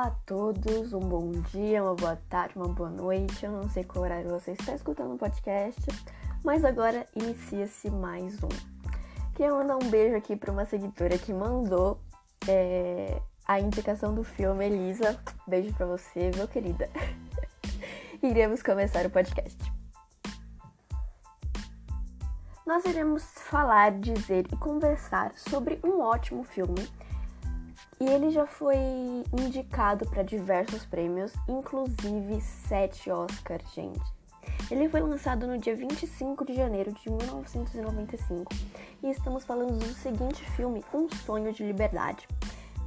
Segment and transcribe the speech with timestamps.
[0.00, 3.44] Olá a todos, um bom dia, uma boa tarde, uma boa noite.
[3.44, 5.78] Eu não sei qual horário você está escutando o podcast,
[6.42, 8.48] mas agora inicia-se mais um.
[9.34, 12.00] Queria mandar um beijo aqui para uma seguidora que mandou
[12.48, 15.20] é, a indicação do filme Elisa.
[15.46, 16.88] Beijo para você, meu querida.
[18.24, 19.70] Iremos começar o podcast.
[22.66, 26.88] Nós iremos falar, dizer e conversar sobre um ótimo filme
[28.00, 28.78] e ele já foi
[29.38, 34.00] indicado para diversos prêmios, inclusive sete Oscars, gente.
[34.70, 38.50] Ele foi lançado no dia 25 de janeiro de 1995
[39.02, 42.26] e estamos falando do seguinte filme, Um Sonho de Liberdade,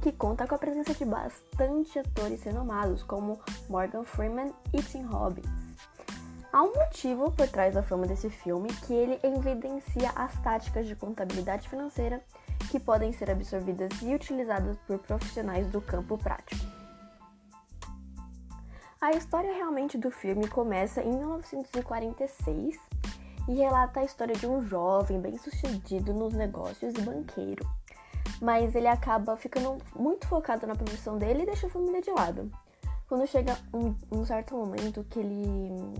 [0.02, 5.46] que conta com a presença de bastante atores renomados como Morgan Freeman e Tim Robbins.
[6.52, 10.96] Há um motivo por trás da fama desse filme que ele evidencia as táticas de
[10.96, 12.20] contabilidade financeira
[12.74, 16.66] que podem ser absorvidas e utilizadas por profissionais do campo prático.
[19.00, 22.76] A história realmente do filme começa em 1946
[23.48, 27.64] e relata a história de um jovem bem-sucedido nos negócios e banqueiro.
[28.42, 32.50] Mas ele acaba ficando muito focado na profissão dele e deixa a família de lado.
[33.06, 35.94] Quando chega um, um certo momento que ele.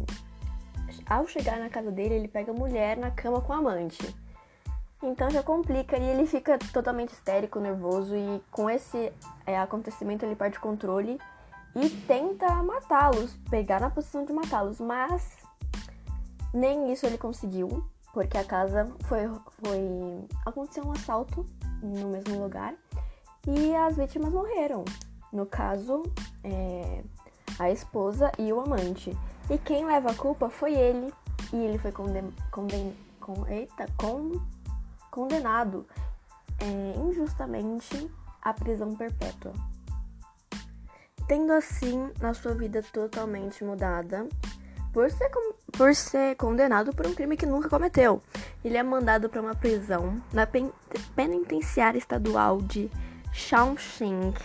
[1.07, 4.24] Ao chegar na casa dele, ele pega a mulher na cama com a amante.
[5.05, 9.13] Então já complica e ele fica totalmente histérico, nervoso e com esse
[9.47, 11.21] é, acontecimento ele perde o controle
[11.77, 15.37] e tenta matá-los, pegar na posição de matá-los, mas
[16.55, 19.31] nem isso ele conseguiu, porque a casa foi,
[19.63, 21.45] foi aconteceu um assalto
[21.83, 22.75] no mesmo lugar
[23.47, 24.85] e as vítimas morreram.
[25.33, 26.03] No caso,
[26.43, 27.03] é,
[27.59, 29.17] a esposa e o amante.
[29.51, 31.13] E quem leva a culpa foi ele.
[31.53, 34.41] E ele foi conden, conden, com, eita, com,
[35.15, 35.87] condenado
[36.59, 38.11] é, injustamente
[38.43, 39.53] à prisão perpétua.
[41.29, 44.27] Tendo assim a sua vida totalmente mudada
[44.93, 45.31] por ser,
[45.73, 48.21] por ser condenado por um crime que nunca cometeu.
[48.65, 50.73] Ele é mandado para uma prisão na pen
[51.15, 52.91] penitenciária estadual de
[53.33, 54.43] Shawshank.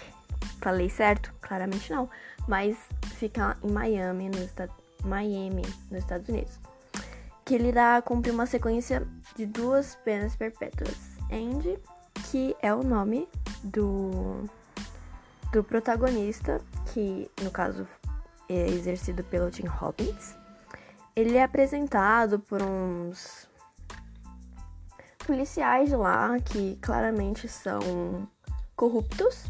[0.61, 1.33] Falei certo?
[1.41, 2.07] Claramente não.
[2.47, 2.77] Mas
[3.15, 6.69] fica em Miami, no Miami, nos Estados Unidos
[7.49, 10.95] que ele irá cumprir uma sequência de duas penas perpétuas.
[11.31, 11.79] Andy,
[12.29, 13.27] que é o nome
[13.63, 14.43] do,
[15.51, 16.61] do protagonista,
[16.93, 17.88] que no caso
[18.47, 20.35] é exercido pelo Tim Robbins.
[21.15, 23.49] Ele é apresentado por uns
[25.25, 28.29] policiais lá que claramente são
[28.75, 29.45] corruptos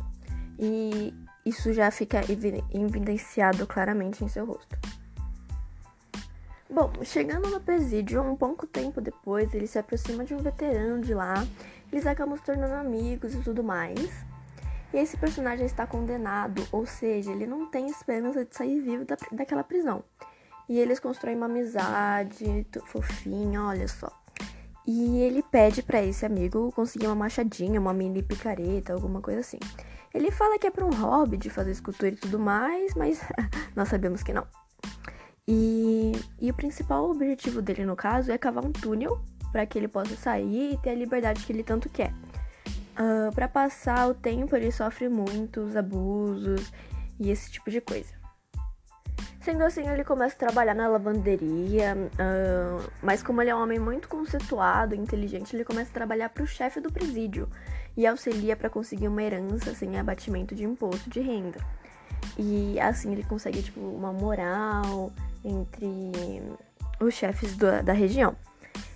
[0.57, 1.13] e
[1.45, 2.21] isso já fica
[2.73, 4.98] evidenciado claramente em seu rosto.
[6.71, 11.15] Bom, chegando no presídio, um pouco tempo depois, ele se aproxima de um veterano de
[11.15, 11.33] lá,
[11.91, 14.23] eles acabam se tornando amigos e tudo mais.
[14.93, 19.17] E esse personagem está condenado, ou seja, ele não tem esperança de sair vivo da,
[19.31, 20.03] daquela prisão.
[20.69, 24.11] E eles constroem uma amizade fofinha, olha só.
[24.85, 29.59] E ele pede para esse amigo conseguir uma machadinha, uma mini picareta, alguma coisa assim.
[30.13, 33.21] Ele fala que é para um hobby de fazer escultura e tudo mais, mas
[33.75, 34.45] nós sabemos que não.
[35.51, 39.19] E, e o principal objetivo dele, no caso, é cavar um túnel
[39.51, 42.11] para que ele possa sair e ter a liberdade que ele tanto quer.
[42.11, 46.71] Uh, ah, para passar o tempo, ele sofre muitos abusos
[47.19, 48.13] e esse tipo de coisa.
[49.41, 53.79] Sendo assim, ele começa a trabalhar na lavanderia, uh, mas como ele é um homem
[53.79, 57.49] muito conceituado, inteligente, ele começa a trabalhar para o chefe do presídio
[57.97, 61.57] e auxilia para conseguir uma herança sem abatimento de imposto de renda.
[62.37, 65.11] E assim ele consegue tipo uma moral,
[65.43, 66.11] entre
[66.99, 68.35] os chefes do, da região.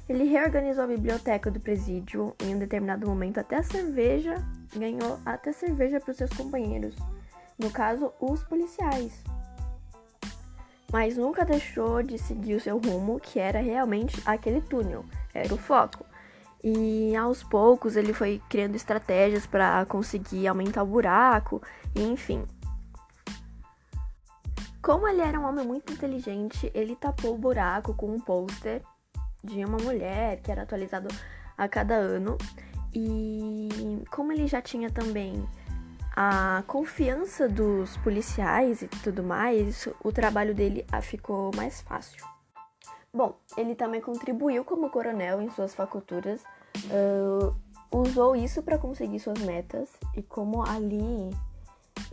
[0.08, 4.36] Ele reorganizou a biblioteca do presídio em um determinado momento até a cerveja,
[4.76, 6.96] ganhou até cerveja para os seus companheiros,
[7.58, 9.24] no caso, os policiais.
[10.92, 15.58] Mas nunca deixou de seguir o seu rumo, que era realmente aquele túnel, era o
[15.58, 16.06] foco.
[16.64, 21.62] E aos poucos ele foi criando estratégias para conseguir aumentar o buraco,
[21.96, 22.46] e enfim,
[24.84, 28.84] como ele era um homem muito inteligente, ele tapou o buraco com um pôster
[29.42, 31.08] de uma mulher que era atualizado
[31.58, 32.38] a cada ano.
[32.94, 35.48] E como ele já tinha também
[36.16, 42.24] a confiança dos policiais e tudo mais, o trabalho dele ficou mais fácil.
[43.14, 46.44] Bom, ele também contribuiu como coronel em suas faculturas,
[46.92, 47.56] uh,
[47.90, 51.32] usou isso para conseguir suas metas e como ali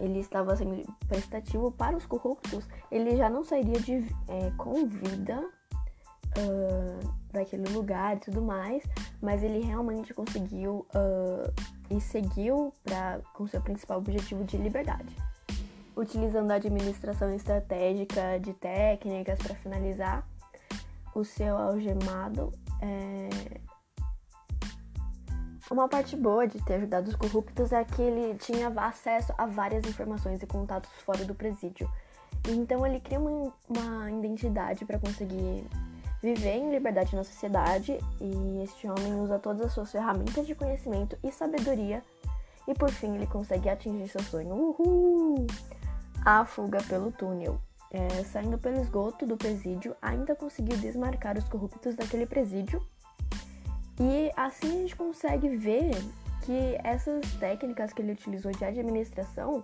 [0.00, 5.40] ele estava sendo prestativo para os corruptos, ele já não sairia de, é, com vida
[6.38, 8.82] uh, daquele lugar e tudo mais,
[9.20, 11.52] mas ele realmente conseguiu uh,
[11.90, 15.14] e seguiu pra, com seu principal objetivo de liberdade.
[15.96, 20.26] utilizando a administração estratégica de técnicas para finalizar
[21.14, 22.52] o seu algemado.
[22.80, 23.69] É...
[25.70, 29.86] Uma parte boa de ter ajudado os corruptos é que ele tinha acesso a várias
[29.86, 31.88] informações e contatos fora do presídio.
[32.48, 35.64] Então ele cria uma, uma identidade para conseguir
[36.20, 41.16] viver em liberdade na sociedade e este homem usa todas as suas ferramentas de conhecimento
[41.22, 42.02] e sabedoria
[42.66, 44.52] e por fim ele consegue atingir seu sonho.
[44.52, 45.46] Uhul!
[46.24, 47.60] A fuga pelo túnel.
[47.92, 52.84] É, saindo pelo esgoto do presídio, ainda conseguiu desmarcar os corruptos daquele presídio.
[54.00, 55.90] E assim a gente consegue ver
[56.40, 59.62] que essas técnicas que ele utilizou de administração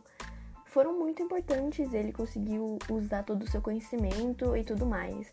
[0.66, 1.94] foram muito importantes.
[1.94, 5.32] Ele conseguiu usar todo o seu conhecimento e tudo mais.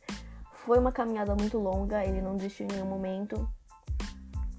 [0.54, 3.46] Foi uma caminhada muito longa, ele não desistiu em nenhum momento.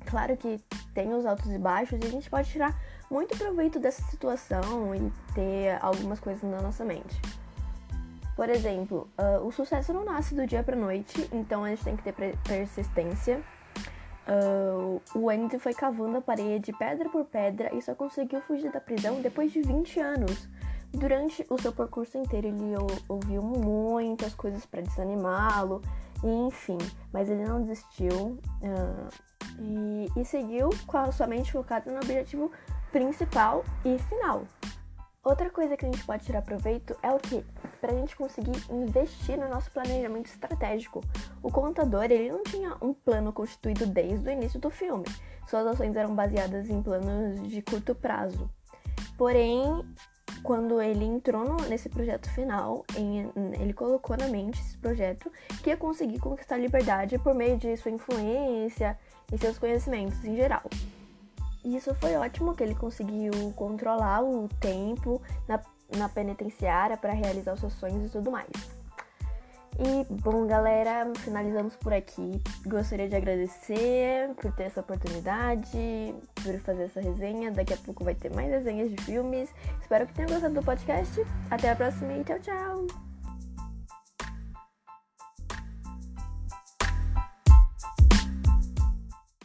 [0.05, 0.61] Claro que
[0.93, 2.79] tem os altos e baixos e a gente pode tirar
[3.11, 7.19] muito proveito dessa situação e ter algumas coisas na nossa mente.
[8.37, 11.97] Por exemplo, uh, o sucesso não nasce do dia para noite, então a gente tem
[11.97, 13.43] que ter persistência.
[14.27, 18.81] Uh, o Andy foi cavando a parede pedra por pedra e só conseguiu fugir da
[18.81, 20.49] prisão depois de 20 anos.
[20.93, 22.75] Durante o seu percurso inteiro, ele
[23.09, 25.83] ouviu muitas coisas para desanimá-lo,
[26.23, 26.79] enfim,
[27.13, 29.09] mas ele não desistiu uh,
[29.59, 32.51] e, e, seguiu com a sua mente focada no objetivo
[32.93, 34.45] principal e final.
[35.25, 37.43] Outra coisa que a gente pode tirar proveito é o que?
[37.81, 41.03] Para a gente conseguir investir no nosso planejamento estratégico.
[41.43, 45.07] O contador ele não tinha um plano constituído desde o início do filme.
[45.49, 48.51] Suas ações eram baseadas em planos de curto prazo.
[49.17, 49.83] Porém,
[50.43, 55.33] quando ele entrou no, nesse projeto final, em, ele colocou na mente esse projeto
[55.63, 58.99] que ia conseguir conquistar a liberdade por meio de sua influência
[59.33, 60.65] e seus conhecimentos em geral.
[61.65, 65.61] E isso foi ótimo, que ele conseguiu controlar o tempo na,
[65.97, 68.51] na penitenciária para realizar os seus sonhos e tudo mais.
[69.79, 72.41] E bom, galera, finalizamos por aqui.
[72.65, 77.51] Gostaria de agradecer por ter essa oportunidade, por fazer essa resenha.
[77.51, 79.53] Daqui a pouco vai ter mais resenhas de filmes.
[79.81, 81.21] Espero que tenham gostado do podcast.
[81.51, 83.14] Até a próxima e tchau, tchau!